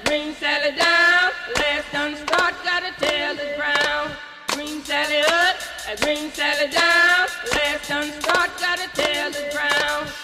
[0.00, 1.30] bring Sally down.
[1.56, 4.16] Last done start, gotta tell the ground.
[4.48, 5.56] Bring Sally up,
[6.00, 7.28] bring Sally down.
[7.52, 10.23] Last done start, gotta tell the ground.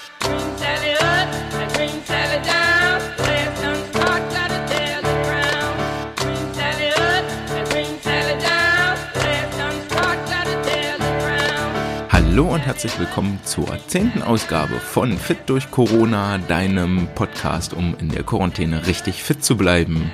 [12.31, 18.09] Hallo und herzlich willkommen zur zehnten Ausgabe von Fit durch Corona, deinem Podcast, um in
[18.09, 20.13] der Quarantäne richtig fit zu bleiben.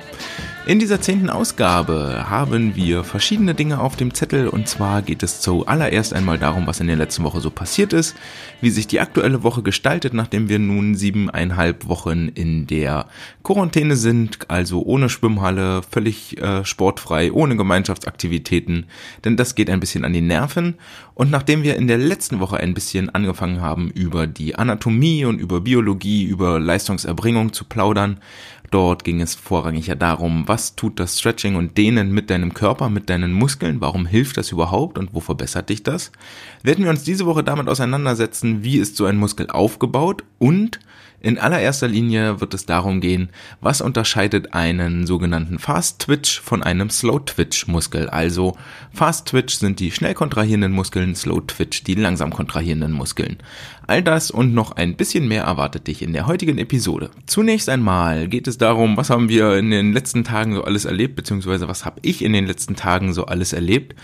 [0.67, 4.49] In dieser zehnten Ausgabe haben wir verschiedene Dinge auf dem Zettel.
[4.49, 8.17] Und zwar geht es zuallererst einmal darum, was in der letzten Woche so passiert ist,
[8.59, 13.05] wie sich die aktuelle Woche gestaltet, nachdem wir nun siebeneinhalb Wochen in der
[13.43, 18.87] Quarantäne sind, also ohne Schwimmhalle, völlig äh, sportfrei, ohne Gemeinschaftsaktivitäten,
[19.23, 20.75] denn das geht ein bisschen an die Nerven.
[21.13, 25.39] Und nachdem wir in der letzten Woche ein bisschen angefangen haben, über die Anatomie und
[25.39, 28.19] über Biologie, über Leistungserbringung zu plaudern,
[28.69, 32.89] Dort ging es vorrangig ja darum, was tut das Stretching und Dehnen mit deinem Körper,
[32.89, 36.11] mit deinen Muskeln, warum hilft das überhaupt und wo verbessert dich das?
[36.63, 40.79] Werden wir uns diese Woche damit auseinandersetzen, wie ist so ein Muskel aufgebaut und
[41.19, 43.29] in allererster Linie wird es darum gehen,
[43.59, 48.07] was unterscheidet einen sogenannten Fast Twitch von einem Slow Twitch Muskel.
[48.07, 48.55] Also
[48.93, 53.37] Fast Twitch sind die schnell kontrahierenden Muskeln, Slow Twitch die langsam kontrahierenden Muskeln.
[53.87, 57.09] All das und noch ein bisschen mehr erwartet dich in der heutigen Episode.
[57.25, 61.15] Zunächst einmal geht es darum, was haben wir in den letzten Tagen so alles erlebt,
[61.15, 63.95] beziehungsweise was habe ich in den letzten Tagen so alles erlebt.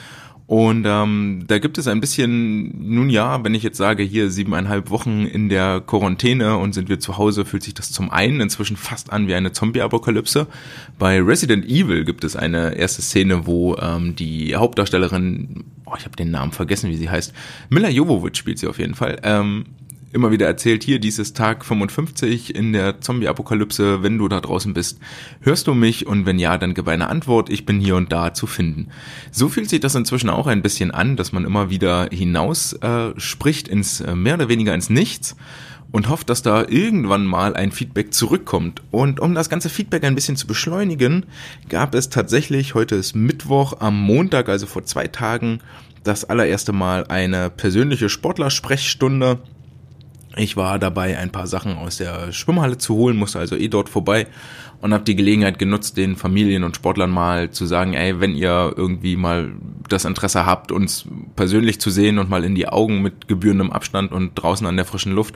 [0.45, 4.89] Und ähm, da gibt es ein bisschen, nun ja, wenn ich jetzt sage, hier siebeneinhalb
[4.89, 8.75] Wochen in der Quarantäne und sind wir zu Hause, fühlt sich das zum einen inzwischen
[8.75, 10.47] fast an wie eine Zombie-Apokalypse.
[10.99, 16.17] Bei Resident Evil gibt es eine erste Szene, wo ähm, die Hauptdarstellerin, oh, ich habe
[16.17, 17.33] den Namen vergessen, wie sie heißt,
[17.69, 19.65] Mila Jovovich spielt sie auf jeden Fall, ähm,
[20.13, 24.99] immer wieder erzählt, hier dieses Tag 55 in der Zombie-Apokalypse, wenn du da draußen bist,
[25.41, 28.33] hörst du mich und wenn ja, dann gib eine Antwort, ich bin hier und da
[28.33, 28.89] zu finden.
[29.31, 33.11] So fühlt sich das inzwischen auch ein bisschen an, dass man immer wieder hinaus äh,
[33.17, 35.35] spricht ins äh, mehr oder weniger ins Nichts
[35.91, 38.81] und hofft, dass da irgendwann mal ein Feedback zurückkommt.
[38.91, 41.27] Und um das ganze Feedback ein bisschen zu beschleunigen,
[41.69, 45.59] gab es tatsächlich, heute ist Mittwoch, am Montag, also vor zwei Tagen,
[46.03, 49.39] das allererste Mal eine persönliche Sportlersprechstunde
[50.35, 53.89] ich war dabei, ein paar Sachen aus der Schwimmhalle zu holen, musste also eh dort
[53.89, 54.27] vorbei
[54.81, 58.73] und habe die Gelegenheit genutzt, den Familien und Sportlern mal zu sagen, ey, wenn ihr
[58.75, 59.53] irgendwie mal
[59.87, 61.05] das Interesse habt, uns
[61.35, 64.85] persönlich zu sehen und mal in die Augen mit gebührendem Abstand und draußen an der
[64.85, 65.35] frischen Luft,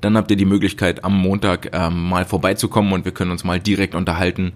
[0.00, 3.60] dann habt ihr die Möglichkeit, am Montag ähm, mal vorbeizukommen und wir können uns mal
[3.60, 4.52] direkt unterhalten,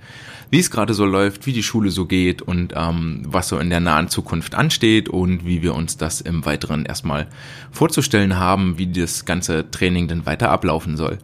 [0.50, 3.71] wie es gerade so läuft, wie die Schule so geht und ähm, was so in
[3.71, 7.28] der nahen Zukunft ansteht und wie wir uns das im Weiteren erstmal
[7.71, 11.19] vorzustellen haben, wie das ganze Training denn weiter ablaufen soll.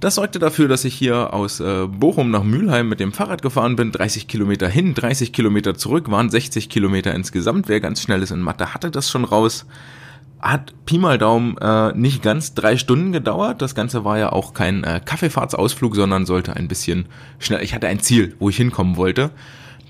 [0.00, 3.76] Das sorgte dafür, dass ich hier aus äh, Bochum nach Mülheim mit dem Fahrrad gefahren
[3.76, 3.92] bin.
[3.92, 7.68] 30 Kilometer hin, 30 Kilometer zurück, waren 60 Kilometer insgesamt.
[7.68, 9.66] Wer ganz schnell ist in Mathe, hatte das schon raus.
[10.40, 13.60] Hat Pi mal Daumen äh, nicht ganz drei Stunden gedauert.
[13.60, 17.06] Das Ganze war ja auch kein äh, Kaffeefahrtsausflug, sondern sollte ein bisschen
[17.38, 17.62] schnell.
[17.62, 19.32] Ich hatte ein Ziel, wo ich hinkommen wollte.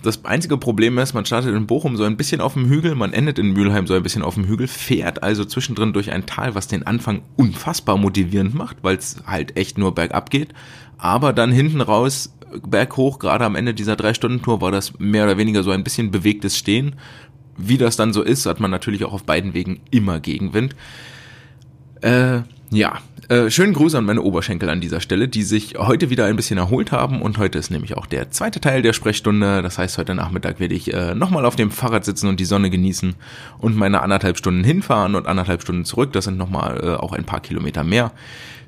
[0.02, 3.12] Das einzige Problem ist, man startet in Bochum so ein bisschen auf dem Hügel, man
[3.12, 6.54] endet in Mülheim so ein bisschen auf dem Hügel, fährt also zwischendrin durch ein Tal,
[6.54, 10.54] was den Anfang unfassbar motivierend macht, weil es halt echt nur bergab geht.
[10.96, 12.34] Aber dann hinten raus,
[12.66, 16.56] berghoch, gerade am Ende dieser Drei-Stunden-Tour, war das mehr oder weniger so ein bisschen bewegtes
[16.56, 16.96] Stehen.
[17.68, 20.74] Wie das dann so ist, hat man natürlich auch auf beiden Wegen immer Gegenwind.
[22.00, 22.40] Äh,
[22.70, 26.36] ja, äh, schönen Gruß an meine Oberschenkel an dieser Stelle, die sich heute wieder ein
[26.36, 29.62] bisschen erholt haben und heute ist nämlich auch der zweite Teil der Sprechstunde.
[29.62, 32.70] Das heißt, heute Nachmittag werde ich äh, nochmal auf dem Fahrrad sitzen und die Sonne
[32.70, 33.14] genießen
[33.58, 36.12] und meine anderthalb Stunden hinfahren und anderthalb Stunden zurück.
[36.12, 38.12] Das sind nochmal äh, auch ein paar Kilometer mehr.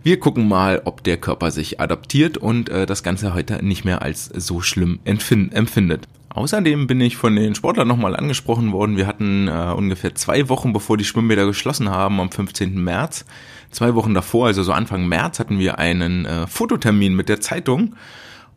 [0.04, 4.02] Wir gucken mal, ob der Körper sich adaptiert und äh, das Ganze heute nicht mehr
[4.02, 6.08] als so schlimm empfindet.
[6.34, 8.96] Außerdem bin ich von den Sportlern nochmal angesprochen worden.
[8.96, 12.82] Wir hatten äh, ungefähr zwei Wochen, bevor die Schwimmbäder geschlossen haben, am 15.
[12.82, 13.26] März,
[13.70, 17.96] zwei Wochen davor, also so Anfang März, hatten wir einen äh, Fototermin mit der Zeitung.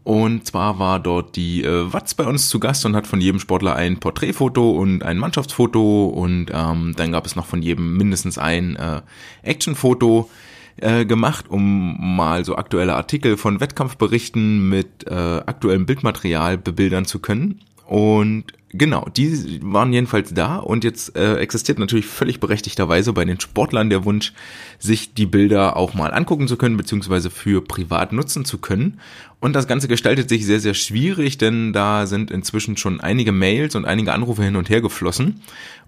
[0.05, 3.39] Und zwar war dort die äh, Watz bei uns zu Gast und hat von jedem
[3.39, 8.37] Sportler ein Porträtfoto und ein Mannschaftsfoto und ähm, dann gab es noch von jedem mindestens
[8.37, 9.01] ein äh,
[9.41, 10.29] Actionfoto
[10.77, 17.19] äh, gemacht, um mal so aktuelle Artikel von Wettkampfberichten mit äh, aktuellem Bildmaterial bebildern zu
[17.19, 17.61] können.
[17.85, 23.39] Und Genau, die waren jedenfalls da und jetzt äh, existiert natürlich völlig berechtigterweise bei den
[23.39, 24.33] Sportlern der Wunsch,
[24.79, 28.99] sich die Bilder auch mal angucken zu können, beziehungsweise für privat nutzen zu können.
[29.39, 33.75] Und das Ganze gestaltet sich sehr, sehr schwierig, denn da sind inzwischen schon einige Mails
[33.75, 35.41] und einige Anrufe hin und her geflossen,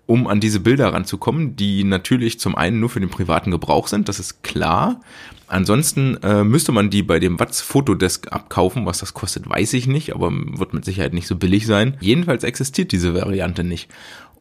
[0.08, 4.10] um an diese Bilder ranzukommen, die natürlich zum einen nur für den privaten Gebrauch sind,
[4.10, 5.02] das ist klar.
[5.50, 8.86] Ansonsten äh, müsste man die bei dem Watz Fotodesk abkaufen.
[8.86, 11.96] Was das kostet, weiß ich nicht, aber wird mit Sicherheit nicht so billig sein.
[12.02, 13.90] Jedenfalls existiert diese Variante nicht.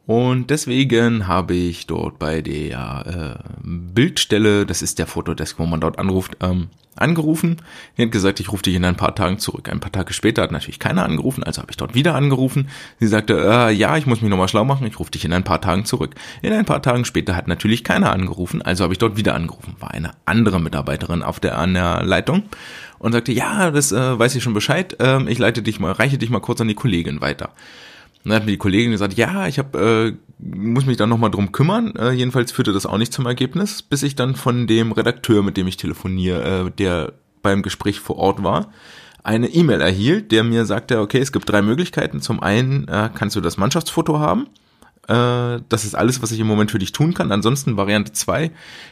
[0.07, 5.81] Und deswegen habe ich dort bei der äh, Bildstelle, das ist der Fotodesk, wo man
[5.81, 7.57] dort anruft, ähm, angerufen.
[7.99, 9.69] Die hat gesagt, ich rufe dich in ein paar Tagen zurück.
[9.69, 12.69] Ein paar Tage später hat natürlich keiner angerufen, also habe ich dort wieder angerufen.
[13.01, 15.45] Sie sagte, äh, ja, ich muss mich nochmal schlau machen, ich rufe dich in ein
[15.45, 16.15] paar Tagen zurück.
[16.41, 19.75] In ein paar Tagen später hat natürlich keiner angerufen, also habe ich dort wieder angerufen.
[19.81, 22.45] War eine andere Mitarbeiterin auf der, an der Leitung
[23.01, 26.17] und sagte, ja, das äh, weiß ich schon Bescheid, äh, ich leite dich mal, reiche
[26.17, 27.51] dich mal kurz an die Kollegin weiter.
[28.29, 31.53] Dann hat mir die Kollegin gesagt, ja, ich habe äh, muss mich dann nochmal drum
[31.53, 31.95] kümmern.
[31.97, 35.57] Äh, jedenfalls führte das auch nicht zum Ergebnis, bis ich dann von dem Redakteur, mit
[35.57, 37.13] dem ich telefoniere, äh, der
[37.43, 38.73] beim Gespräch vor Ort war,
[39.23, 42.21] eine E-Mail erhielt, der mir sagte, okay, es gibt drei Möglichkeiten.
[42.21, 44.47] Zum einen äh, kannst du das Mannschaftsfoto haben.
[45.09, 47.31] Äh, das ist alles, was ich im Moment für dich tun kann.
[47.31, 48.51] Ansonsten Variante 2,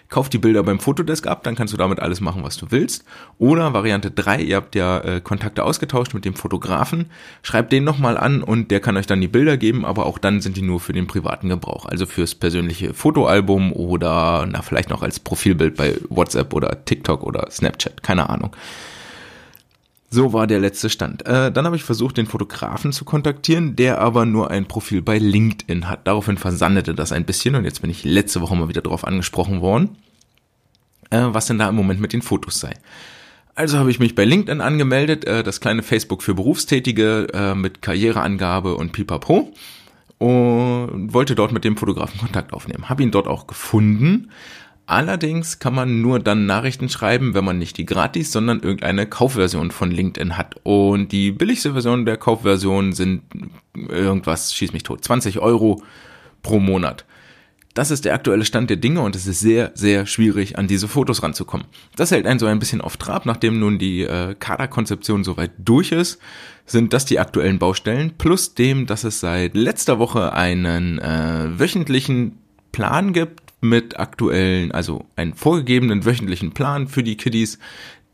[0.08, 3.05] kauf die Bilder beim Fotodesk ab, dann kannst du damit alles machen, was du willst.
[3.38, 7.06] Oder Variante 3, ihr habt ja äh, Kontakte ausgetauscht mit dem Fotografen,
[7.43, 10.40] schreibt den nochmal an und der kann euch dann die Bilder geben, aber auch dann
[10.40, 11.87] sind die nur für den privaten Gebrauch.
[11.87, 17.50] Also fürs persönliche Fotoalbum oder na, vielleicht noch als Profilbild bei WhatsApp oder TikTok oder
[17.50, 18.55] Snapchat, keine Ahnung.
[20.14, 21.26] So war der letzte Stand.
[21.26, 25.19] Äh, dann habe ich versucht, den Fotografen zu kontaktieren, der aber nur ein Profil bei
[25.19, 26.06] LinkedIn hat.
[26.06, 29.61] Daraufhin versandete das ein bisschen und jetzt bin ich letzte Woche mal wieder darauf angesprochen
[29.61, 29.96] worden,
[31.11, 32.75] äh, was denn da im Moment mit den Fotos sei.
[33.56, 37.82] Also habe ich mich bei LinkedIn angemeldet, äh, das kleine Facebook für Berufstätige äh, mit
[37.82, 39.52] Karriereangabe und Pipapo
[40.19, 42.88] und wollte dort mit dem Fotografen Kontakt aufnehmen.
[42.88, 44.31] Habe ihn dort auch gefunden,
[44.87, 49.71] Allerdings kann man nur dann Nachrichten schreiben, wenn man nicht die gratis, sondern irgendeine Kaufversion
[49.71, 50.57] von LinkedIn hat.
[50.63, 53.23] Und die billigste Version der Kaufversion sind
[53.75, 55.83] irgendwas, schieß mich tot, 20 Euro
[56.43, 57.07] pro Monat.
[57.73, 60.87] Das ist der aktuelle Stand der Dinge und es ist sehr, sehr schwierig, an diese
[60.87, 61.67] Fotos ranzukommen.
[61.97, 65.91] Das hält einen so ein bisschen auf Trab, nachdem nun die äh, Kaderkonzeption soweit durch
[65.91, 66.21] ist,
[66.67, 72.39] sind das die aktuellen Baustellen, plus dem, dass es seit letzter Woche einen äh, wöchentlichen
[72.71, 77.58] Plan gibt, mit aktuellen, also einen vorgegebenen wöchentlichen Plan für die Kiddies,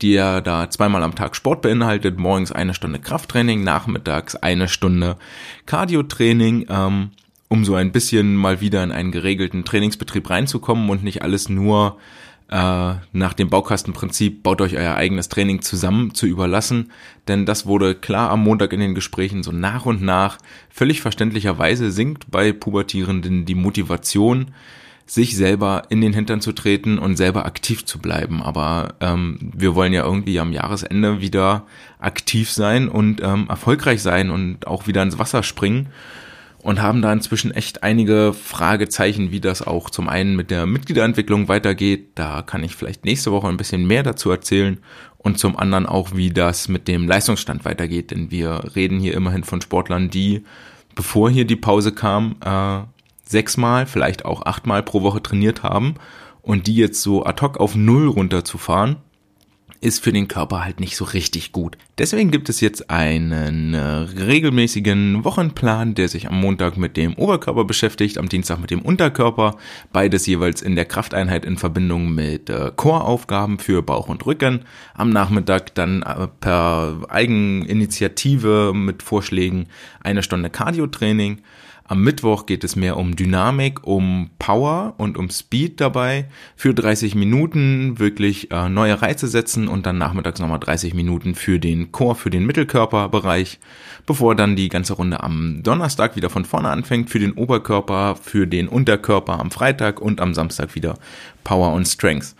[0.01, 5.17] der da zweimal am Tag Sport beinhaltet, morgens eine Stunde Krafttraining, nachmittags eine Stunde
[5.67, 7.11] Cardio-Training, ähm,
[7.49, 11.97] um so ein bisschen mal wieder in einen geregelten Trainingsbetrieb reinzukommen und nicht alles nur
[12.51, 16.91] äh, nach dem Baukastenprinzip, baut euch euer eigenes Training zusammen zu überlassen.
[17.27, 20.37] Denn das wurde klar am Montag in den Gesprächen so nach und nach
[20.69, 24.51] völlig verständlicherweise sinkt bei Pubertierenden die Motivation,
[25.05, 28.41] sich selber in den Hintern zu treten und selber aktiv zu bleiben.
[28.41, 31.65] Aber ähm, wir wollen ja irgendwie am Jahresende wieder
[31.99, 35.89] aktiv sein und ähm, erfolgreich sein und auch wieder ins Wasser springen
[36.63, 41.47] und haben da inzwischen echt einige Fragezeichen, wie das auch zum einen mit der Mitgliederentwicklung
[41.47, 42.11] weitergeht.
[42.15, 44.77] Da kann ich vielleicht nächste Woche ein bisschen mehr dazu erzählen
[45.17, 48.11] und zum anderen auch, wie das mit dem Leistungsstand weitergeht.
[48.11, 50.43] Denn wir reden hier immerhin von Sportlern, die,
[50.95, 52.81] bevor hier die Pause kam, äh,
[53.31, 55.95] sechsmal, vielleicht auch achtmal pro Woche trainiert haben.
[56.41, 58.97] Und die jetzt so ad hoc auf Null runterzufahren,
[59.81, 61.75] ist für den Körper halt nicht so richtig gut.
[61.97, 67.65] Deswegen gibt es jetzt einen äh, regelmäßigen Wochenplan, der sich am Montag mit dem Oberkörper
[67.65, 69.57] beschäftigt, am Dienstag mit dem Unterkörper,
[69.91, 75.09] beides jeweils in der Krafteinheit in Verbindung mit äh, Core-Aufgaben für Bauch und Rücken, am
[75.09, 79.67] Nachmittag dann äh, per Eigeninitiative mit Vorschlägen
[80.01, 81.41] eine Stunde Cardio-Training
[81.85, 86.25] am Mittwoch geht es mehr um Dynamik, um Power und um Speed dabei.
[86.55, 91.59] Für 30 Minuten wirklich äh, neue Reize setzen und dann nachmittags nochmal 30 Minuten für
[91.59, 93.59] den Chor, für den Mittelkörperbereich,
[94.05, 98.47] bevor dann die ganze Runde am Donnerstag wieder von vorne anfängt für den Oberkörper, für
[98.47, 100.97] den Unterkörper am Freitag und am Samstag wieder
[101.43, 102.35] Power und Strength.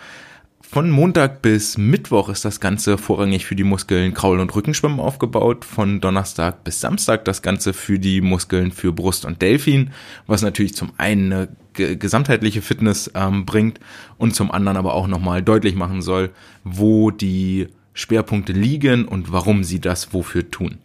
[0.74, 5.66] Von Montag bis Mittwoch ist das Ganze vorrangig für die Muskeln Kraul- und Rückenschwimmen aufgebaut.
[5.66, 9.90] Von Donnerstag bis Samstag das Ganze für die Muskeln für Brust und Delfin,
[10.28, 13.82] was natürlich zum einen eine gesamtheitliche Fitness ähm, bringt
[14.18, 16.30] und zum anderen aber auch nochmal deutlich machen soll,
[16.64, 20.78] wo die Schwerpunkte liegen und warum sie das wofür tun.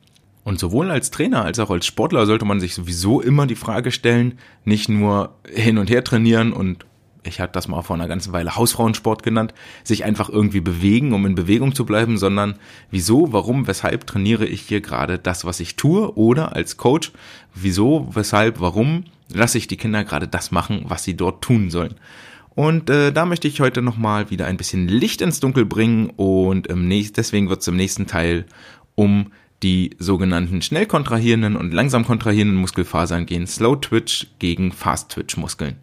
[0.43, 3.93] Und sowohl als Trainer als auch als Sportler sollte man sich sowieso immer die Frage
[3.93, 6.85] stellen, nicht nur hin und her trainieren und
[7.27, 9.55] ich hatte das mal vor einer ganzen Weile Hausfrauensport genannt,
[9.85, 12.57] sich einfach irgendwie bewegen, um in Bewegung zu bleiben, sondern
[12.91, 17.13] wieso, warum, weshalb trainiere ich hier gerade das, was ich tue oder als Coach,
[17.55, 21.95] wieso, weshalb, warum lasse ich die Kinder gerade das machen, was sie dort tun sollen.
[22.55, 26.67] Und äh, da möchte ich heute nochmal wieder ein bisschen Licht ins Dunkel bringen und
[26.69, 28.47] im nächsten, deswegen wird es im nächsten Teil
[28.95, 29.31] um
[29.63, 35.77] die sogenannten schnell kontrahierenden und langsam kontrahierenden Muskelfasern gehen, Slow Twitch gegen Fast Twitch Muskeln.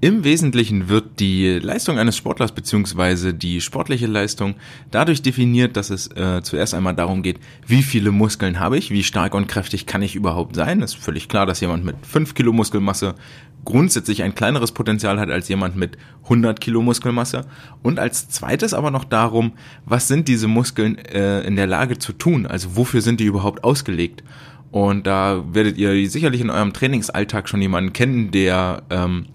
[0.00, 4.54] Im Wesentlichen wird die Leistung eines Sportlers beziehungsweise die sportliche Leistung
[4.92, 9.02] dadurch definiert, dass es äh, zuerst einmal darum geht, wie viele Muskeln habe ich, wie
[9.02, 10.82] stark und kräftig kann ich überhaupt sein.
[10.82, 13.16] Es ist völlig klar, dass jemand mit 5 Kilo Muskelmasse
[13.64, 17.46] grundsätzlich ein kleineres Potenzial hat als jemand mit 100 Kilo Muskelmasse.
[17.82, 22.12] Und als zweites aber noch darum, was sind diese Muskeln äh, in der Lage zu
[22.12, 22.46] tun?
[22.46, 24.22] Also wofür sind die überhaupt ausgelegt?
[24.70, 29.26] Und da werdet ihr sicherlich in eurem Trainingsalltag schon jemanden kennen, der ähm,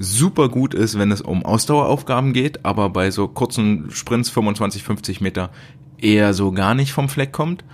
[0.00, 5.20] super gut ist, wenn es um Ausdaueraufgaben geht, aber bei so kurzen Sprints 25, 50
[5.20, 5.50] Meter
[5.98, 7.64] eher so gar nicht vom Fleck kommt.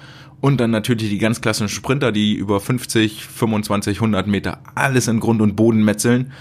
[0.41, 5.21] Und dann natürlich die ganz klassischen Sprinter, die über 50, 25, 100 Meter alles in
[5.21, 6.33] Grund und Boden metzeln.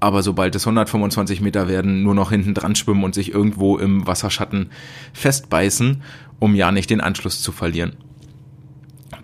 [0.00, 4.06] Aber sobald es 125 Meter werden, nur noch hinten dran schwimmen und sich irgendwo im
[4.06, 4.70] Wasserschatten
[5.12, 6.02] festbeißen,
[6.38, 7.92] um ja nicht den Anschluss zu verlieren.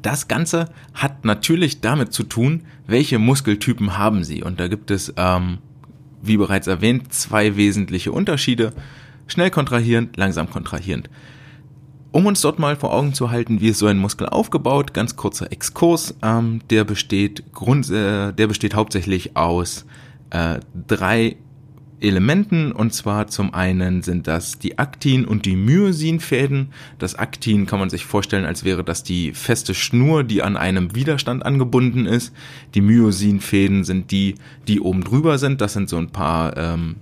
[0.03, 4.43] Das Ganze hat natürlich damit zu tun, welche Muskeltypen haben sie.
[4.43, 5.59] Und da gibt es ähm,
[6.23, 8.73] wie bereits erwähnt, zwei wesentliche Unterschiede.
[9.27, 11.11] Schnell kontrahierend, langsam kontrahierend.
[12.13, 15.17] Um uns dort mal vor Augen zu halten, wie ist so ein Muskel aufgebaut, ganz
[15.17, 19.87] kurzer Exkurs, ähm, der besteht Grund, äh, der besteht hauptsächlich aus
[20.31, 21.37] äh, drei
[22.03, 26.69] Elementen und zwar zum einen sind das die Aktin- und die Myosinfäden.
[26.99, 30.95] Das Aktin kann man sich vorstellen, als wäre das die feste Schnur, die an einem
[30.95, 32.35] Widerstand angebunden ist.
[32.75, 34.35] Die Myosinfäden sind die,
[34.69, 35.61] die oben drüber sind.
[35.61, 36.97] Das sind so ein paar ähm,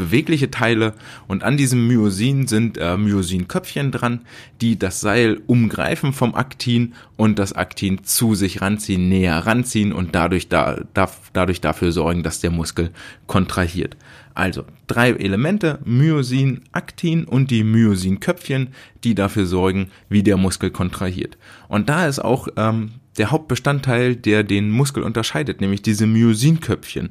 [0.00, 0.94] bewegliche Teile
[1.28, 4.20] und an diesem Myosin sind äh, Myosinköpfchen dran,
[4.60, 10.14] die das Seil umgreifen vom Aktin und das Aktin zu sich ranziehen, näher ranziehen und
[10.14, 12.90] dadurch, da, da, dadurch dafür sorgen, dass der Muskel
[13.26, 13.96] kontrahiert.
[14.34, 18.68] Also drei Elemente, Myosin, Aktin und die Myosinköpfchen,
[19.04, 21.36] die dafür sorgen, wie der Muskel kontrahiert.
[21.68, 27.10] Und da ist auch ähm, der Hauptbestandteil, der den Muskel unterscheidet, nämlich diese Myosinköpfchen.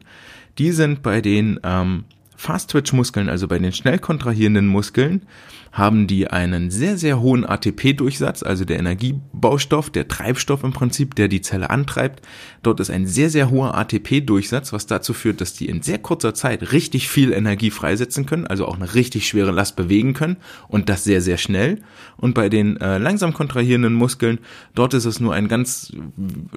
[0.58, 5.24] Die sind bei den ähm, Fast-Twitch-Muskeln, also bei den schnell kontrahierenden Muskeln,
[5.72, 11.28] haben die einen sehr, sehr hohen ATP-Durchsatz, also der Energiebaustoff, der Treibstoff im Prinzip, der
[11.28, 12.26] die Zelle antreibt.
[12.64, 16.34] Dort ist ein sehr, sehr hoher ATP-Durchsatz, was dazu führt, dass die in sehr kurzer
[16.34, 20.90] Zeit richtig viel Energie freisetzen können, also auch eine richtig schwere Last bewegen können und
[20.90, 21.82] das sehr, sehr schnell.
[22.18, 24.40] Und bei den äh, langsam kontrahierenden Muskeln,
[24.76, 25.94] dort ist es nur ein ganz,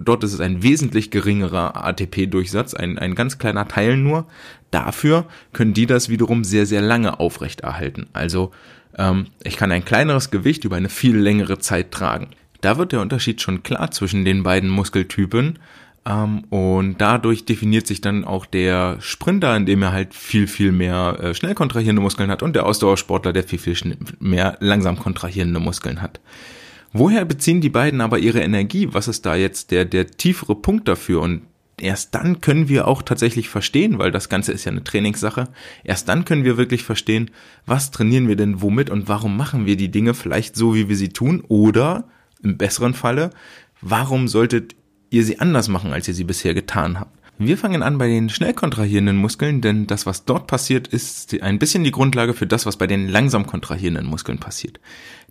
[0.03, 4.27] dort ist es ein wesentlich geringerer ATP-Durchsatz, ein, ein ganz kleiner Teil nur.
[4.71, 8.07] Dafür können die das wiederum sehr, sehr lange aufrechterhalten.
[8.15, 8.53] Also
[8.99, 12.29] ähm, ich kann ein kleineres Gewicht über eine viel längere Zeit tragen.
[12.61, 15.59] Da wird der Unterschied schon klar zwischen den beiden Muskeltypen.
[16.05, 21.19] Ähm, und dadurch definiert sich dann auch der Sprinter, indem er halt viel, viel mehr
[21.21, 26.03] äh, schnell kontrahierende Muskeln hat und der Ausdauersportler, der viel, viel mehr langsam kontrahierende Muskeln
[26.03, 26.21] hat.
[26.93, 28.89] Woher beziehen die beiden aber ihre Energie?
[28.93, 31.23] Was ist da jetzt der, der tiefere Punkt dafür?
[31.23, 31.43] Und
[31.81, 35.49] erst dann können wir auch tatsächlich verstehen, weil das Ganze ist ja eine Trainingssache,
[35.85, 37.31] erst dann können wir wirklich verstehen,
[37.67, 40.97] was trainieren wir denn womit und warum machen wir die Dinge vielleicht so, wie wir
[40.97, 42.05] sie tun oder
[42.43, 43.31] im besseren Falle,
[43.81, 44.75] warum solltet
[45.11, 47.22] ihr sie anders machen, als ihr sie bisher getan habt.
[47.45, 51.59] Wir fangen an bei den schnell kontrahierenden Muskeln, denn das, was dort passiert, ist ein
[51.59, 54.79] bisschen die Grundlage für das, was bei den langsam kontrahierenden Muskeln passiert.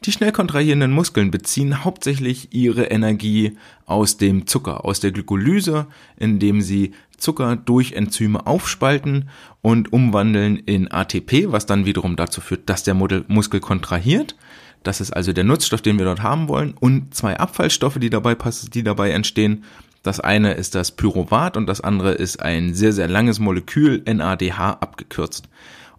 [0.03, 5.87] Die schnell kontrahierenden Muskeln beziehen hauptsächlich ihre Energie aus dem Zucker, aus der Glykolyse,
[6.17, 9.29] indem sie Zucker durch Enzyme aufspalten
[9.61, 14.35] und umwandeln in ATP, was dann wiederum dazu führt, dass der Muskel kontrahiert.
[14.83, 18.35] Das ist also der Nutzstoff, den wir dort haben wollen und zwei Abfallstoffe, die dabei
[18.73, 19.63] die dabei entstehen.
[20.03, 24.77] Das eine ist das Pyruvat und das andere ist ein sehr, sehr langes Molekül, NADH
[24.81, 25.47] abgekürzt.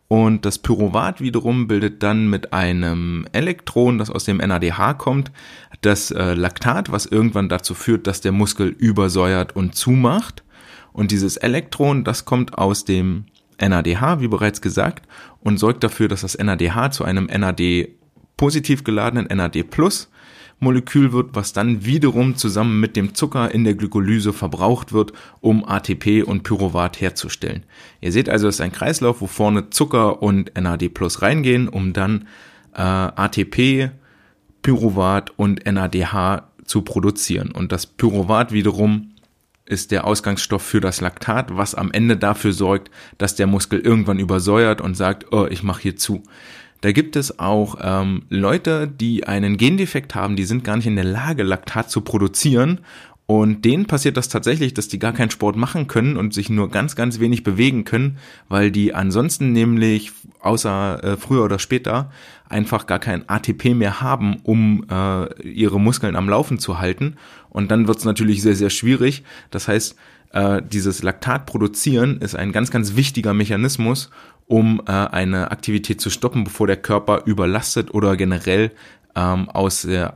[0.09, 5.33] Und das Pyruvat wiederum bildet dann mit einem Elektron, das aus dem NADH kommt,
[5.81, 10.43] das äh, Laktat, was irgendwann dazu führt, dass der Muskel übersäuert und zumacht.
[10.93, 13.25] Und dieses Elektron, das kommt aus dem
[13.59, 15.07] NADH, wie bereits gesagt,
[15.41, 17.89] und sorgt dafür, dass das NADH zu einem NAD
[18.37, 20.11] positiv geladenen NAD Plus
[20.63, 25.65] Molekül wird, was dann wiederum zusammen mit dem Zucker in der Glykolyse verbraucht wird, um
[25.65, 27.65] ATP und Pyruvat herzustellen.
[28.01, 31.93] Ihr seht also, es ist ein Kreislauf, wo vorne Zucker und NAD Plus reingehen, um
[31.93, 32.29] dann
[32.75, 33.91] äh, ATP,
[34.63, 37.51] Pyruvat und NADH zu produzieren.
[37.51, 39.13] Und das Pyruvat wiederum
[39.65, 44.19] ist der Ausgangsstoff für das Laktat, was am Ende dafür sorgt, dass der Muskel irgendwann
[44.19, 46.23] übersäuert und sagt, oh, ich mache hier zu.
[46.83, 50.97] Da gibt es auch ähm, Leute, die einen Gendefekt haben, die sind gar nicht in
[50.97, 52.81] der Lage, Laktat zu produzieren
[53.27, 56.71] und denen passiert das tatsächlich, dass die gar keinen Sport machen können und sich nur
[56.71, 62.11] ganz, ganz wenig bewegen können, weil die ansonsten nämlich außer äh, früher oder später
[62.49, 67.17] einfach gar kein ATP mehr haben, um äh, ihre Muskeln am Laufen zu halten.
[67.49, 69.23] Und dann wird es natürlich sehr, sehr schwierig.
[69.51, 69.97] Das heißt,
[70.33, 74.11] äh, dieses Laktat produzieren ist ein ganz, ganz wichtiger Mechanismus,
[74.47, 78.71] um äh, eine Aktivität zu stoppen, bevor der Körper überlastet oder generell
[79.15, 80.09] ähm, aus äh,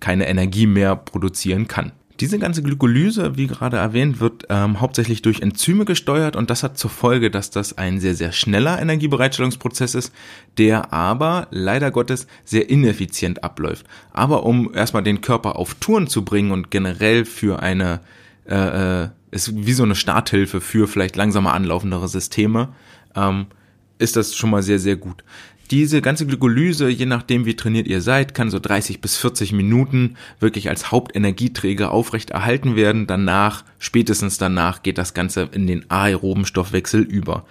[0.00, 1.92] keine Energie mehr produzieren kann.
[2.20, 6.76] Diese ganze Glykolyse, wie gerade erwähnt, wird ähm, hauptsächlich durch Enzyme gesteuert und das hat
[6.76, 10.12] zur Folge, dass das ein sehr, sehr schneller Energiebereitstellungsprozess ist,
[10.58, 13.86] der aber leider Gottes sehr ineffizient abläuft.
[14.12, 18.00] Aber um erstmal den Körper auf Touren zu bringen und generell für eine,
[18.46, 22.68] äh, äh, ist wie so eine Starthilfe für vielleicht langsamer anlaufendere Systeme,
[23.14, 23.46] ähm,
[23.98, 25.22] ist das schon mal sehr, sehr gut.
[25.70, 30.16] Diese ganze Glykolyse, je nachdem wie trainiert ihr seid, kann so 30 bis 40 Minuten
[30.40, 33.06] wirklich als Hauptenergieträger aufrecht erhalten werden.
[33.06, 37.44] Danach, spätestens danach, geht das Ganze in den aeroben Stoffwechsel über.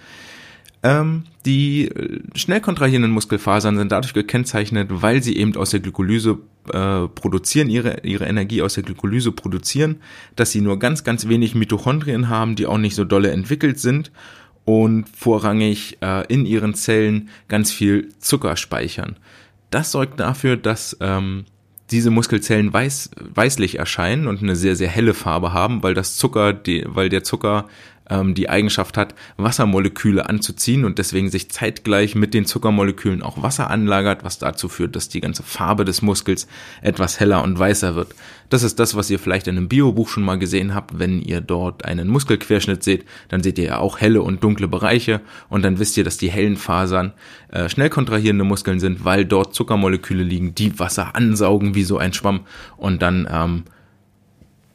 [0.82, 6.38] Ähm, die äh, schnell kontrahierenden Muskelfasern sind dadurch gekennzeichnet, weil sie eben aus der Glykolyse
[6.72, 9.96] äh, produzieren, ihre, ihre Energie aus der Glykolyse produzieren,
[10.36, 14.10] dass sie nur ganz, ganz wenig Mitochondrien haben, die auch nicht so dolle entwickelt sind
[14.64, 19.16] und vorrangig äh, in ihren Zellen ganz viel Zucker speichern.
[19.70, 21.44] Das sorgt dafür, dass ähm,
[21.90, 26.52] diese Muskelzellen weiß, weißlich erscheinen und eine sehr, sehr helle Farbe haben, weil das Zucker,
[26.52, 27.66] die, weil der Zucker
[28.10, 33.70] ähm, die Eigenschaft hat, Wassermoleküle anzuziehen und deswegen sich zeitgleich mit den Zuckermolekülen auch Wasser
[33.70, 36.46] anlagert, was dazu führt, dass die ganze Farbe des Muskels
[36.82, 38.14] etwas heller und weißer wird.
[38.48, 40.98] Das ist das, was ihr vielleicht in einem Biobuch schon mal gesehen habt.
[40.98, 45.20] Wenn ihr dort einen Muskelquerschnitt seht, dann seht ihr ja auch helle und dunkle Bereiche
[45.48, 47.12] und dann wisst ihr, dass die hellen Fasern
[47.50, 52.12] äh, schnell kontrahierende Muskeln sind, weil dort Zuckermoleküle liegen, die Wasser ansaugen wie so ein
[52.12, 52.40] Schwamm
[52.76, 53.64] und dann ähm,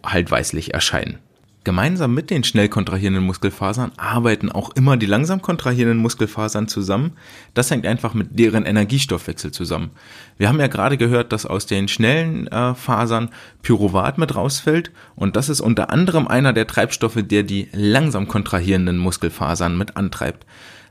[0.03, 1.19] halt weißlich erscheinen.
[1.65, 7.13] Gemeinsam mit den schnell kontrahierenden Muskelfasern arbeiten auch immer die langsam kontrahierenden Muskelfasern zusammen.
[7.55, 9.89] Das hängt einfach mit deren Energiestoffwechsel zusammen.
[10.37, 13.31] Wir haben ja gerade gehört, dass aus den schnellen äh, Fasern
[13.63, 18.99] Pyruvat mit rausfällt und das ist unter anderem einer der Treibstoffe, der die langsam kontrahierenden
[18.99, 20.45] Muskelfasern mit antreibt.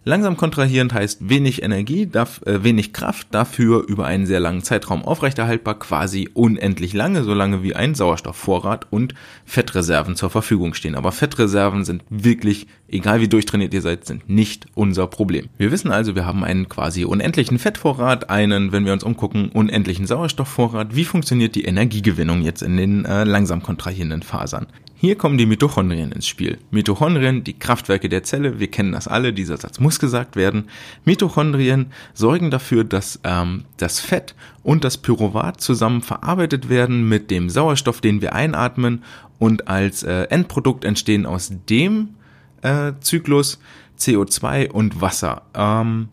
[0.07, 5.03] Langsam kontrahierend heißt wenig Energie, darf, äh, wenig Kraft, dafür über einen sehr langen Zeitraum
[5.03, 9.15] aufrechterhaltbar, quasi unendlich lange, so lange wie ein Sauerstoffvorrat und
[9.47, 10.95] Fettreserven zur Verfügung stehen.
[10.95, 15.49] Aber Fettreserven sind wirklich, egal wie durchtrainiert ihr seid, sind nicht unser Problem.
[15.57, 20.07] Wir wissen also, wir haben einen quasi unendlichen Fettvorrat, einen, wenn wir uns umgucken, unendlichen
[20.07, 20.95] Sauerstoffvorrat.
[20.95, 24.67] Wie funktioniert die Energiegewinnung jetzt in den äh, langsam kontrahierenden Fasern?
[25.05, 26.57] Hier kommen die Mitochondrien ins Spiel.
[26.71, 30.71] Mitochondrien, die Kraftwerke der Zelle, wir kennen das alle, dieser Satz muss gesagt werden.
[31.05, 37.51] Mitochondrien sorgen dafür, dass ähm, das Fett und das Pyruvat zusammen verarbeitet werden mit dem
[37.51, 39.05] Sauerstoff, den wir einatmen
[39.39, 42.15] und als äh, Endprodukt entstehen aus dem
[42.63, 43.59] äh, Zyklus
[43.99, 45.43] CO2 und Wasser.
[45.53, 46.09] Ähm,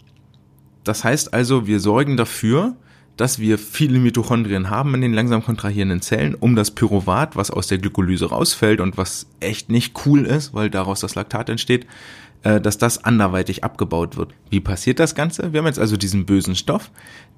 [0.83, 2.75] das heißt also, wir sorgen dafür,
[3.17, 7.67] dass wir viele Mitochondrien haben in den langsam kontrahierenden Zellen, um das Pyruvat, was aus
[7.67, 11.85] der Glykolyse rausfällt und was echt nicht cool ist, weil daraus das Laktat entsteht,
[12.43, 14.33] dass das anderweitig abgebaut wird.
[14.49, 15.53] Wie passiert das Ganze?
[15.53, 16.89] Wir haben jetzt also diesen bösen Stoff,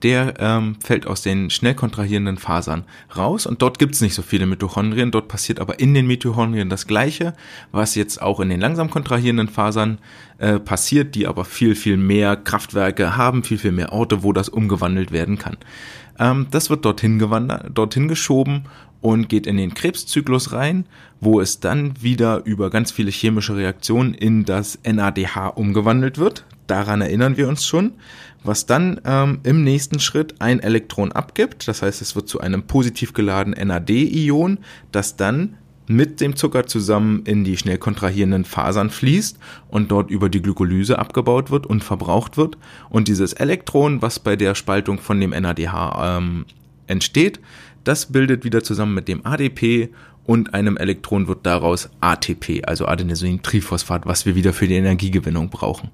[0.02, 2.86] der ähm, fällt aus den schnell kontrahierenden Fasern
[3.16, 6.88] raus und dort gibt's nicht so viele Mitochondrien, dort passiert aber in den Mitochondrien das
[6.88, 7.34] gleiche,
[7.72, 10.00] was jetzt auch in den langsam kontrahierenden Fasern
[10.38, 14.50] äh, passiert, die aber viel, viel mehr Kraftwerke haben, viel, viel mehr Orte, wo das
[14.50, 15.58] umgewandelt werden kann.
[16.20, 18.64] Ähm, das wird dorthin gewandert, dorthin geschoben
[19.02, 20.86] und geht in den Krebszyklus rein,
[21.20, 26.46] wo es dann wieder über ganz viele chemische Reaktionen in das NADH umgewandelt wird.
[26.68, 27.94] Daran erinnern wir uns schon,
[28.44, 31.68] was dann ähm, im nächsten Schritt ein Elektron abgibt.
[31.68, 34.60] Das heißt, es wird zu einem positiv geladenen NAD-Ion,
[34.92, 35.58] das dann
[35.96, 39.38] mit dem Zucker zusammen in die schnell kontrahierenden Fasern fließt
[39.70, 42.58] und dort über die Glykolyse abgebaut wird und verbraucht wird.
[42.90, 46.46] Und dieses Elektron, was bei der Spaltung von dem NADH ähm,
[46.88, 47.40] entsteht,
[47.84, 49.90] das bildet wieder zusammen mit dem ADP
[50.26, 55.90] und einem Elektron wird daraus ATP, also Adenosintriphosphat, was wir wieder für die Energiegewinnung brauchen.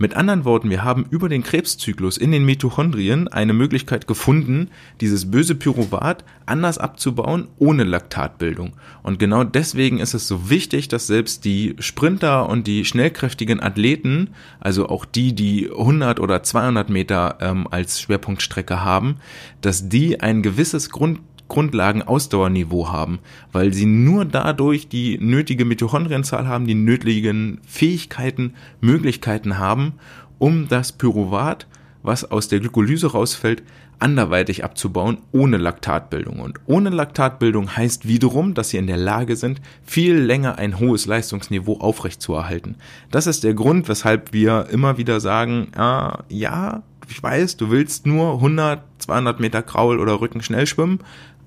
[0.00, 5.28] Mit anderen Worten, wir haben über den Krebszyklus in den Mitochondrien eine Möglichkeit gefunden, dieses
[5.28, 8.74] böse Pyruvat anders abzubauen ohne Laktatbildung.
[9.02, 14.30] Und genau deswegen ist es so wichtig, dass selbst die Sprinter und die schnellkräftigen Athleten,
[14.60, 19.16] also auch die, die 100 oder 200 Meter ähm, als Schwerpunktstrecke haben,
[19.62, 23.18] dass die ein gewisses Grund Grundlagen-Ausdauerniveau haben,
[23.52, 29.94] weil sie nur dadurch die nötige Mitochondrienzahl haben, die nötigen Fähigkeiten, Möglichkeiten haben,
[30.38, 31.66] um das Pyruvat,
[32.02, 33.62] was aus der Glykolyse rausfällt,
[33.98, 36.40] anderweitig abzubauen ohne Laktatbildung.
[36.40, 41.06] Und ohne Laktatbildung heißt wiederum, dass sie in der Lage sind, viel länger ein hohes
[41.06, 42.76] Leistungsniveau aufrechtzuerhalten.
[43.10, 48.06] Das ist der Grund, weshalb wir immer wieder sagen, ah, ja, ich weiß, du willst
[48.06, 51.00] nur 100, 200 Meter Kraul oder Rücken schnell schwimmen,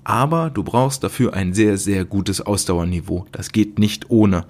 [0.04, 3.26] aber du brauchst dafür ein sehr, sehr gutes Ausdauerniveau.
[3.32, 4.44] Das geht nicht ohne.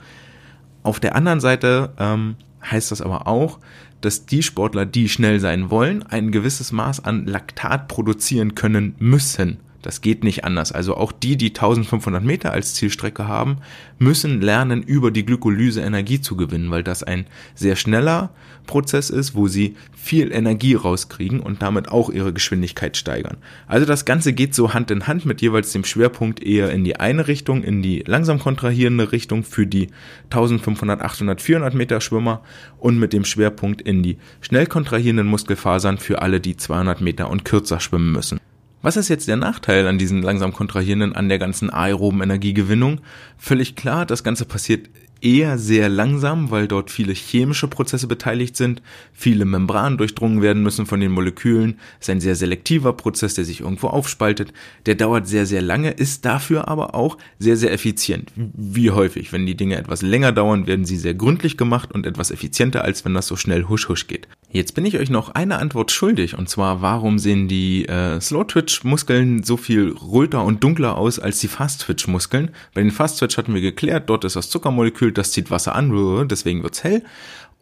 [0.82, 3.58] Auf der anderen Seite ähm, heißt das aber auch,
[4.00, 9.58] dass die Sportler, die schnell sein wollen, ein gewisses Maß an Laktat produzieren können müssen.
[9.82, 10.72] Das geht nicht anders.
[10.72, 13.58] Also auch die, die 1500 Meter als Zielstrecke haben,
[13.98, 18.30] müssen lernen, über die Glykolyse Energie zu gewinnen, weil das ein sehr schneller
[18.66, 23.38] Prozess ist, wo sie viel Energie rauskriegen und damit auch ihre Geschwindigkeit steigern.
[23.66, 26.98] Also das Ganze geht so Hand in Hand mit jeweils dem Schwerpunkt eher in die
[26.98, 29.88] eine Richtung, in die langsam kontrahierende Richtung für die
[30.30, 32.42] 1500, 800, 400 Meter Schwimmer
[32.78, 37.44] und mit dem Schwerpunkt in die schnell kontrahierenden Muskelfasern für alle, die 200 Meter und
[37.44, 38.38] kürzer schwimmen müssen.
[38.82, 43.00] Was ist jetzt der Nachteil an diesen langsam kontrahierenden, an der ganzen aeroben Energiegewinnung?
[43.38, 44.90] Völlig klar, das Ganze passiert
[45.20, 50.84] eher sehr langsam, weil dort viele chemische Prozesse beteiligt sind, viele Membranen durchdrungen werden müssen
[50.84, 51.78] von den Molekülen.
[52.00, 54.52] Ist ein sehr selektiver Prozess, der sich irgendwo aufspaltet.
[54.86, 58.32] Der dauert sehr, sehr lange, ist dafür aber auch sehr, sehr effizient.
[58.34, 59.32] Wie häufig.
[59.32, 63.04] Wenn die Dinge etwas länger dauern, werden sie sehr gründlich gemacht und etwas effizienter, als
[63.04, 64.26] wenn das so schnell husch husch geht.
[64.54, 69.42] Jetzt bin ich euch noch eine Antwort schuldig, und zwar, warum sehen die äh, Slow-Twitch-Muskeln
[69.44, 72.50] so viel röter und dunkler aus als die Fast-Twitch-Muskeln?
[72.74, 76.62] Bei den Fast-Twitch hatten wir geklärt, dort ist das Zuckermolekül das zieht Wasser an, deswegen
[76.62, 77.02] wird's hell.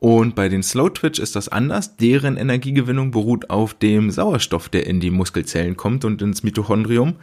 [0.00, 1.96] Und bei den Slow Twitch ist das anders.
[1.96, 7.16] Deren Energiegewinnung beruht auf dem Sauerstoff, der in die Muskelzellen kommt und ins Mitochondrium.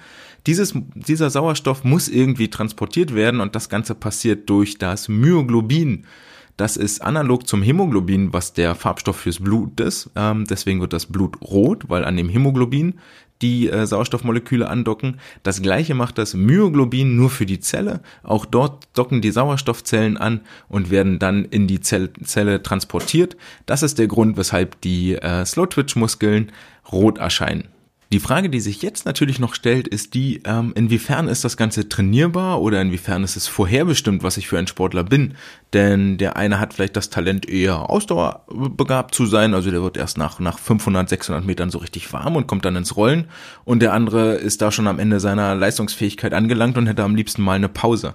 [0.45, 6.05] Dieses, dieser Sauerstoff muss irgendwie transportiert werden und das Ganze passiert durch das Myoglobin.
[6.57, 10.09] Das ist analog zum Hämoglobin, was der Farbstoff fürs Blut ist.
[10.15, 12.95] Ähm, deswegen wird das Blut rot, weil an dem Hämoglobin
[13.43, 15.19] die äh, Sauerstoffmoleküle andocken.
[15.43, 18.01] Das gleiche macht das Myoglobin nur für die Zelle.
[18.23, 23.37] Auch dort docken die Sauerstoffzellen an und werden dann in die Zell Zelle transportiert.
[23.67, 26.51] Das ist der Grund, weshalb die äh, Slow-Twitch-Muskeln
[26.91, 27.67] rot erscheinen.
[28.13, 31.89] Die Frage, die sich jetzt natürlich noch stellt, ist die, ähm, inwiefern ist das Ganze
[31.89, 35.33] trainierbar oder inwiefern ist es vorherbestimmt, was ich für ein Sportler bin.
[35.73, 40.17] Denn der eine hat vielleicht das Talent, eher ausdauerbegabt zu sein, also der wird erst
[40.17, 43.25] nach, nach 500, 600 Metern so richtig warm und kommt dann ins Rollen.
[43.65, 47.41] Und der andere ist da schon am Ende seiner Leistungsfähigkeit angelangt und hätte am liebsten
[47.41, 48.13] mal eine Pause.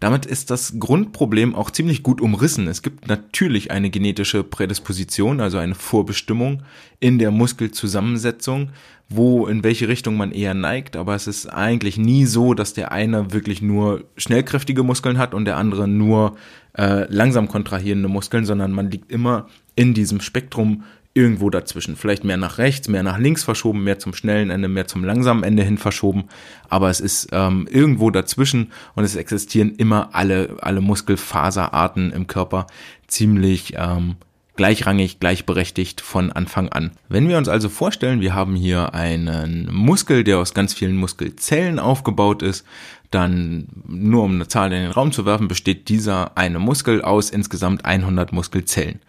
[0.00, 2.66] Damit ist das Grundproblem auch ziemlich gut umrissen.
[2.66, 6.62] Es gibt natürlich eine genetische Prädisposition, also eine Vorbestimmung
[7.00, 8.70] in der Muskelzusammensetzung,
[9.08, 12.92] wo in welche Richtung man eher neigt, aber es ist eigentlich nie so, dass der
[12.92, 16.36] eine wirklich nur schnellkräftige Muskeln hat und der andere nur
[16.76, 21.96] äh, langsam kontrahierende Muskeln, sondern man liegt immer in diesem Spektrum irgendwo dazwischen.
[21.96, 25.44] Vielleicht mehr nach rechts, mehr nach links verschoben, mehr zum schnellen Ende, mehr zum langsamen
[25.44, 26.24] Ende hin verschoben.
[26.68, 32.66] Aber es ist ähm, irgendwo dazwischen und es existieren immer alle, alle Muskelfaserarten im Körper
[33.06, 34.16] ziemlich ähm,
[34.56, 36.90] gleichrangig, gleichberechtigt von Anfang an.
[37.08, 41.78] Wenn wir uns also vorstellen, wir haben hier einen Muskel, der aus ganz vielen Muskelzellen
[41.78, 42.66] aufgebaut ist,
[43.10, 47.30] dann nur um eine Zahl in den Raum zu werfen, besteht dieser eine Muskel aus
[47.30, 49.00] insgesamt 100 Muskelzellen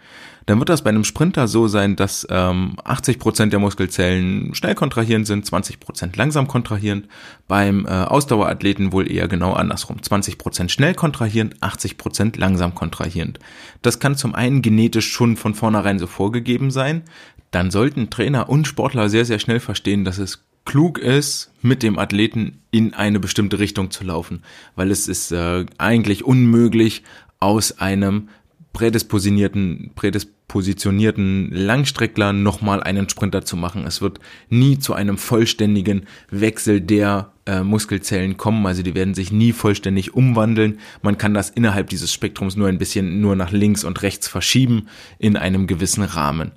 [0.46, 4.76] dann wird das bei einem Sprinter so sein, dass ähm, 80 Prozent der Muskelzellen schnell
[4.76, 7.08] kontrahierend sind, 20 Prozent langsam kontrahierend.
[7.48, 10.00] Beim äh, Ausdauerathleten wohl eher genau andersrum.
[10.00, 13.40] 20 Prozent schnell kontrahierend, 80 Prozent langsam kontrahierend.
[13.82, 17.02] Das kann zum einen genetisch schon von vornherein so vorgegeben sein.
[17.50, 21.98] Dann sollten Trainer und Sportler sehr, sehr schnell verstehen, dass es klug ist, mit dem
[21.98, 24.42] Athleten in eine bestimmte Richtung zu laufen,
[24.76, 27.02] weil es ist äh, eigentlich unmöglich,
[27.38, 28.28] aus einem
[28.76, 33.86] prädisposierten, prädispositionierten Langstreckler nochmal einen Sprinter zu machen.
[33.86, 39.32] Es wird nie zu einem vollständigen Wechsel der äh, Muskelzellen kommen, also die werden sich
[39.32, 40.78] nie vollständig umwandeln.
[41.00, 44.88] Man kann das innerhalb dieses Spektrums nur ein bisschen nur nach links und rechts verschieben
[45.18, 46.52] in einem gewissen Rahmen.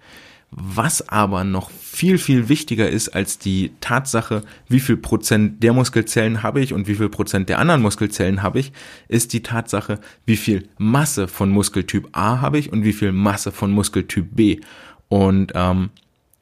[0.51, 6.41] Was aber noch viel, viel wichtiger ist als die Tatsache, wie viel Prozent der Muskelzellen
[6.41, 8.71] habe ich und wie viel Prozent der anderen Muskelzellen habe ich,
[9.07, 13.51] ist die Tatsache, wie viel Masse von Muskeltyp A habe ich und wie viel Masse
[13.51, 14.59] von Muskeltyp B.
[15.07, 15.91] Und ähm,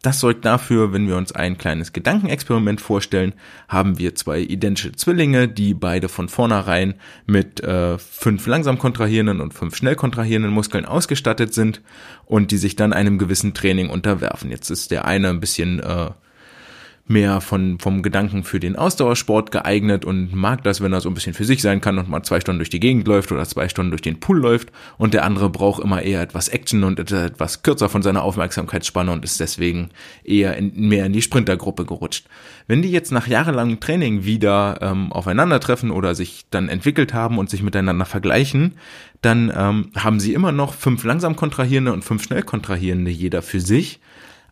[0.07, 3.33] das sorgt dafür, wenn wir uns ein kleines Gedankenexperiment vorstellen,
[3.67, 6.93] haben wir zwei identische Zwillinge, die beide von vornherein
[7.25, 11.81] mit äh, fünf langsam kontrahierenden und fünf schnell kontrahierenden Muskeln ausgestattet sind
[12.23, 14.49] und die sich dann einem gewissen Training unterwerfen.
[14.49, 16.11] Jetzt ist der eine ein bisschen äh,
[17.07, 21.13] mehr von, vom Gedanken für den Ausdauersport geeignet und mag das, wenn er so ein
[21.13, 23.69] bisschen für sich sein kann und mal zwei Stunden durch die Gegend läuft oder zwei
[23.69, 24.71] Stunden durch den Pool läuft.
[24.97, 29.23] Und der andere braucht immer eher etwas Action und etwas kürzer von seiner Aufmerksamkeitsspanne und
[29.23, 29.89] ist deswegen
[30.23, 32.27] eher in, mehr in die Sprintergruppe gerutscht.
[32.67, 37.49] Wenn die jetzt nach jahrelangem Training wieder ähm, aufeinandertreffen oder sich dann entwickelt haben und
[37.49, 38.75] sich miteinander vergleichen,
[39.21, 43.61] dann ähm, haben sie immer noch fünf langsam kontrahierende und fünf schnell kontrahierende jeder für
[43.61, 43.99] sich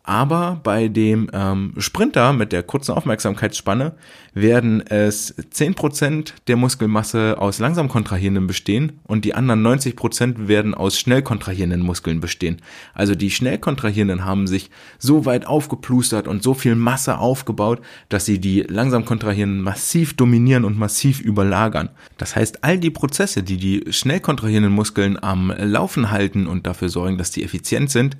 [0.06, 3.94] aber bei dem ähm, Sprinter mit der kurzen Aufmerksamkeitsspanne
[4.34, 10.74] werden es zehn Prozent der Muskelmasse aus langsam kontrahierenden bestehen und die anderen 90% werden
[10.74, 12.58] aus schnell kontrahierenden Muskeln bestehen.
[12.94, 18.26] Also die schnell kontrahierenden haben sich so weit aufgeplustert und so viel Masse aufgebaut, dass
[18.26, 21.88] sie die langsam kontrahierenden massiv dominieren und massiv überlagern.
[22.16, 26.90] Das heißt, all die Prozesse, die die schnell kontrahierenden Muskeln am Laufen halten und dafür
[26.90, 28.16] sorgen, dass die effizient sind,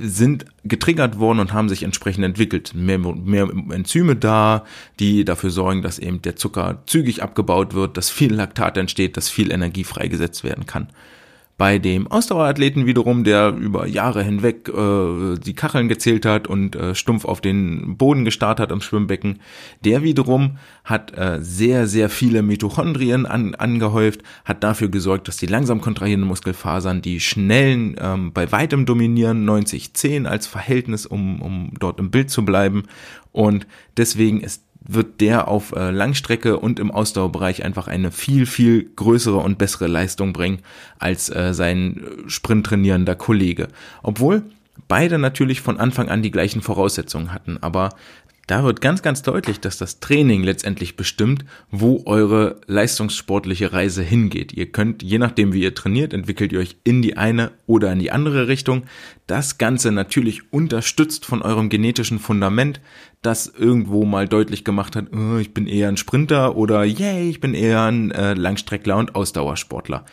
[0.00, 2.72] sind getriggert worden worden und haben sich entsprechend entwickelt.
[2.74, 4.64] Mehr, mehr Enzyme da,
[5.00, 9.28] die dafür sorgen, dass eben der Zucker zügig abgebaut wird, dass viel Laktat entsteht, dass
[9.28, 10.88] viel Energie freigesetzt werden kann.
[11.58, 16.94] Bei dem Ausdauerathleten wiederum, der über Jahre hinweg äh, die Kacheln gezählt hat und äh,
[16.94, 19.40] stumpf auf den Boden gestarrt hat am Schwimmbecken,
[19.82, 25.46] der wiederum hat äh, sehr, sehr viele Mitochondrien an, angehäuft, hat dafür gesorgt, dass die
[25.46, 31.98] langsam kontrahierenden Muskelfasern die schnellen ähm, bei weitem dominieren, 90-10 als Verhältnis, um, um dort
[32.00, 32.82] im Bild zu bleiben.
[33.32, 33.66] Und
[33.96, 39.38] deswegen ist wird der auf äh, Langstrecke und im Ausdauerbereich einfach eine viel, viel größere
[39.38, 40.60] und bessere Leistung bringen
[40.98, 43.68] als äh, sein äh, sprinttrainierender Kollege.
[44.02, 44.42] Obwohl
[44.88, 47.90] beide natürlich von Anfang an die gleichen Voraussetzungen hatten, aber
[48.46, 54.52] da wird ganz, ganz deutlich, dass das Training letztendlich bestimmt, wo eure leistungssportliche Reise hingeht.
[54.52, 57.98] Ihr könnt, je nachdem wie ihr trainiert, entwickelt ihr euch in die eine oder in
[57.98, 58.84] die andere Richtung.
[59.26, 62.80] Das Ganze natürlich unterstützt von eurem genetischen Fundament,
[63.20, 67.40] das irgendwo mal deutlich gemacht hat, oh, ich bin eher ein Sprinter oder yay, ich
[67.40, 70.04] bin eher ein äh, Langstreckler und Ausdauersportler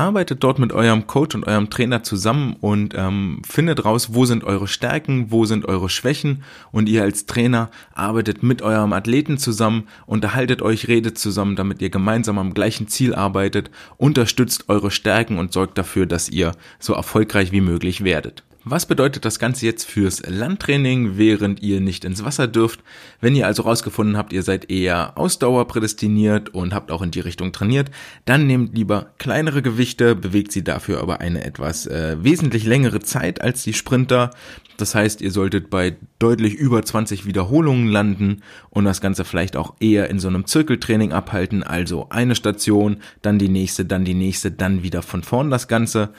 [0.00, 4.44] arbeitet dort mit eurem Coach und eurem Trainer zusammen und ähm, findet raus, wo sind
[4.44, 9.88] eure Stärken, wo sind eure Schwächen und ihr als Trainer arbeitet mit eurem Athleten zusammen,
[10.06, 15.52] unterhaltet euch, redet zusammen, damit ihr gemeinsam am gleichen Ziel arbeitet, unterstützt eure Stärken und
[15.52, 18.42] sorgt dafür, dass ihr so erfolgreich wie möglich werdet.
[18.62, 22.80] Was bedeutet das Ganze jetzt fürs Landtraining, während ihr nicht ins Wasser dürft?
[23.18, 27.20] Wenn ihr also rausgefunden habt, ihr seid eher Ausdauer prädestiniert und habt auch in die
[27.20, 27.90] Richtung trainiert,
[28.26, 33.40] dann nehmt lieber kleinere Gewichte, bewegt sie dafür aber eine etwas äh, wesentlich längere Zeit
[33.40, 34.30] als die Sprinter.
[34.76, 39.76] Das heißt, ihr solltet bei deutlich über 20 Wiederholungen landen und das Ganze vielleicht auch
[39.80, 44.50] eher in so einem Zirkeltraining abhalten, also eine Station, dann die nächste, dann die nächste,
[44.50, 46.10] dann wieder von vorn das Ganze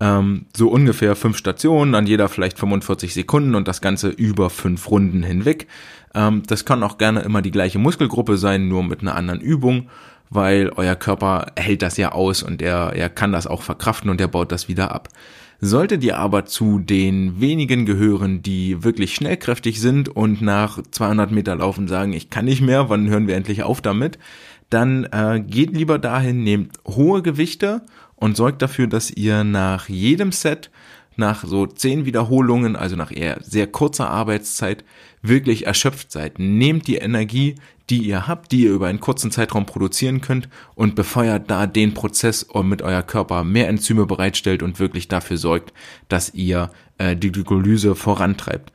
[0.00, 4.90] ähm, so ungefähr fünf Stationen, an jeder vielleicht 45 Sekunden und das Ganze über fünf
[4.90, 5.66] Runden hinweg.
[6.14, 9.88] Ähm, das kann auch gerne immer die gleiche Muskelgruppe sein, nur mit einer anderen Übung,
[10.30, 14.20] weil euer Körper hält das ja aus und er, er kann das auch verkraften und
[14.20, 15.08] er baut das wieder ab.
[15.62, 21.54] Solltet ihr aber zu den wenigen gehören, die wirklich schnellkräftig sind und nach 200 Meter
[21.56, 24.18] Laufen sagen, ich kann nicht mehr, wann hören wir endlich auf damit,
[24.70, 27.82] dann äh, geht lieber dahin, nehmt hohe Gewichte
[28.20, 30.70] und sorgt dafür, dass ihr nach jedem Set,
[31.16, 34.84] nach so zehn Wiederholungen, also nach eher sehr kurzer Arbeitszeit,
[35.22, 36.38] wirklich erschöpft seid.
[36.38, 37.56] Nehmt die Energie,
[37.88, 41.92] die ihr habt, die ihr über einen kurzen Zeitraum produzieren könnt und befeuert da den
[41.94, 45.72] Prozess und mit euer Körper mehr Enzyme bereitstellt und wirklich dafür sorgt,
[46.08, 48.72] dass ihr äh, die Glykolyse vorantreibt.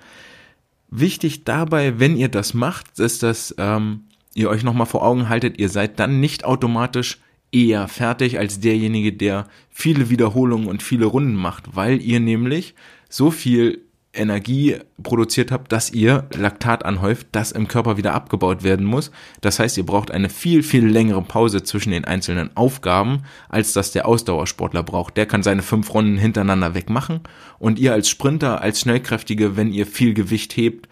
[0.90, 4.02] Wichtig dabei, wenn ihr das macht, ist, dass ähm,
[4.34, 7.20] ihr euch nochmal vor Augen haltet, ihr seid dann nicht automatisch
[7.56, 12.76] eher fertig als derjenige, der viele Wiederholungen und viele Runden macht, weil ihr nämlich
[13.10, 13.82] so viel
[14.14, 19.12] Energie produziert habt, dass ihr Laktat anhäuft, das im Körper wieder abgebaut werden muss.
[19.42, 23.92] Das heißt, ihr braucht eine viel, viel längere Pause zwischen den einzelnen Aufgaben, als das
[23.92, 25.18] der Ausdauersportler braucht.
[25.18, 27.22] Der kann seine fünf Runden hintereinander wegmachen
[27.60, 30.88] und ihr als Sprinter, als Schnellkräftige, wenn ihr viel Gewicht hebt,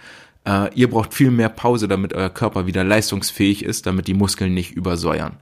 [0.46, 4.54] äh, ihr braucht viel mehr Pause, damit euer Körper wieder leistungsfähig ist, damit die Muskeln
[4.54, 5.38] nicht übersäuern.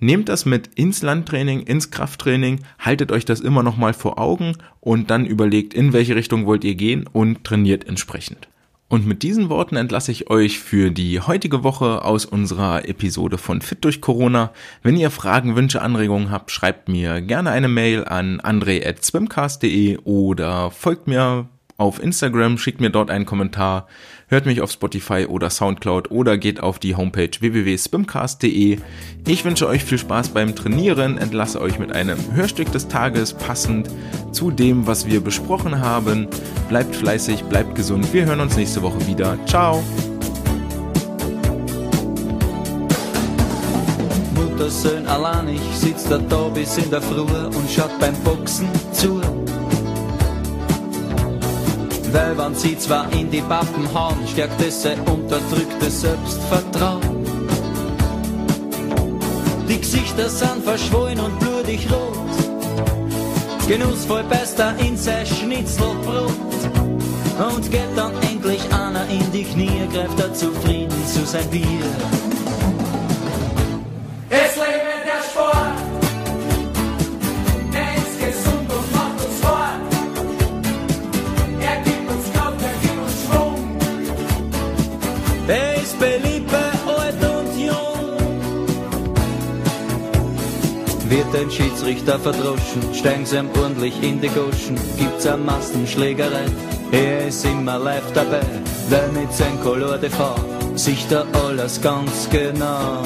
[0.00, 4.54] Nehmt das mit ins Landtraining, ins Krafttraining, haltet euch das immer noch mal vor Augen
[4.80, 8.48] und dann überlegt, in welche Richtung wollt ihr gehen und trainiert entsprechend.
[8.90, 13.60] Und mit diesen Worten entlasse ich euch für die heutige Woche aus unserer Episode von
[13.60, 14.50] Fit durch Corona.
[14.82, 21.06] Wenn ihr Fragen, Wünsche, Anregungen habt, schreibt mir gerne eine Mail an andre.swimcast.de oder folgt
[21.06, 23.88] mir auf Instagram, schickt mir dort einen Kommentar,
[24.30, 28.78] Hört mich auf Spotify oder Soundcloud oder geht auf die Homepage www.spimcast.de.
[29.26, 33.88] Ich wünsche euch viel Spaß beim Trainieren, entlasse euch mit einem Hörstück des Tages passend
[34.30, 36.28] zu dem, was wir besprochen haben.
[36.68, 38.12] Bleibt fleißig, bleibt gesund.
[38.12, 39.38] Wir hören uns nächste Woche wieder.
[39.46, 39.82] Ciao.
[44.34, 48.68] Mutter, Söhn, allein, ich sitz da da bis in der Früh und schaut beim Boxen
[48.92, 49.37] zu.
[52.12, 57.24] Weil wenn sie zwar in die Pappen hauen, stärkt es sein unterdrücktes Selbstvertrauen.
[59.68, 62.18] Die Gesichter sind verschwollen und blutig rot.
[63.68, 66.32] Genussvoll beißt er in sein Schnitzelbrot.
[67.52, 72.37] Und geht dann endlich einer in die Knie, greift er zufrieden zu sein Bier.
[91.30, 96.46] Wird ein Schiedsrichter verdroschen, steigen sie ihm ordentlich in die Goschen, gibt's eine Massenschlägerei.
[96.90, 98.40] Er ist immer live dabei,
[98.88, 100.40] weil mit sein Color Fahr
[100.74, 103.02] sich da alles ganz genau.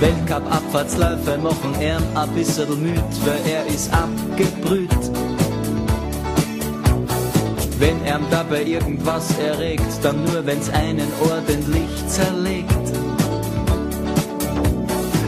[0.00, 5.17] Weltcup-Abfahrtsläufe machen er ein bisschen müd, weil er ist abgebrüht.
[7.78, 12.72] Wenn er dabei irgendwas erregt, dann nur wenn's einen ordentlich zerlegt.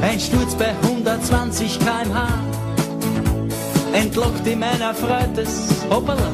[0.03, 2.29] Ein Sturz bei 120 kmh
[3.93, 6.33] entlockt ihm ein erfreutes Hoppala.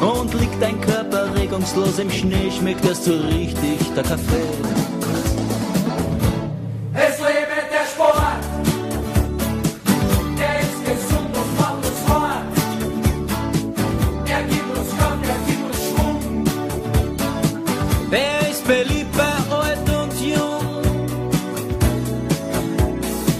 [0.00, 4.85] Und liegt ein Körper regungslos im Schnee, schmeckt erst so richtig der Kaffee.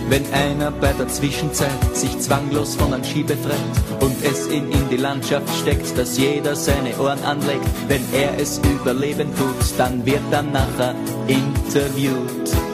[0.08, 3.56] Wenn einer bei der Zwischenzeit sich zwanglos von einem Ski befreit
[4.00, 8.58] und es ihn in die Landschaft steckt, dass jeder seine Ohren anlegt, wenn er es
[8.58, 10.94] überleben tut, dann wird er nachher
[11.26, 12.65] interviewt.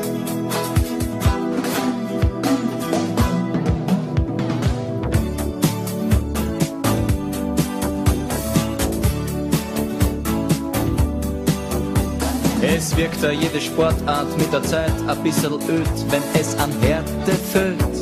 [13.02, 17.96] Wirkt da jede Sportart mit der Zeit ein bisschen öd, wenn es an Härte fällt.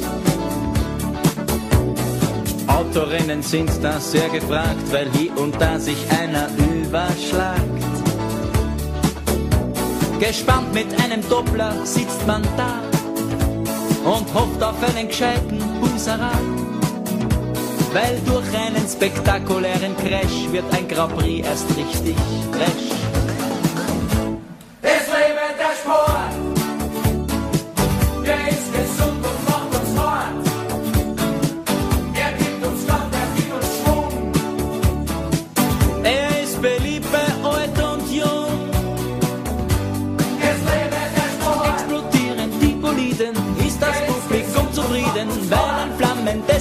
[2.66, 7.82] Autorennen sind da sehr gefragt, weil hier und da sich einer überschlagt.
[10.18, 12.82] Gespannt mit einem Doppler sitzt man da
[14.04, 16.32] und hofft auf einen gescheiten Husara.
[17.94, 22.16] Weil durch einen spektakulären Crash wird ein Grand Prix erst richtig
[22.52, 22.89] fresh.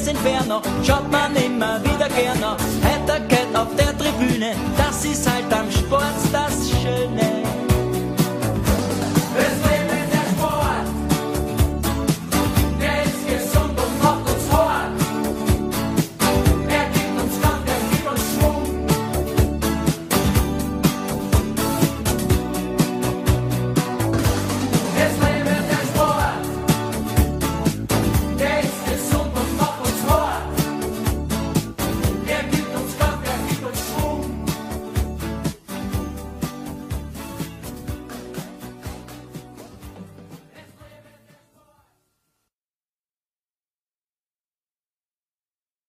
[0.09, 2.57] Inferno schaut man immer wieder gerne.
[2.83, 7.28] Heiterkeit auf der Tribüne, das ist halt am Sport das Schöne.